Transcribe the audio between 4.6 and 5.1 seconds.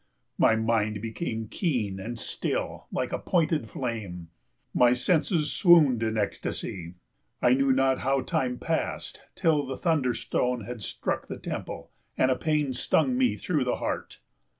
my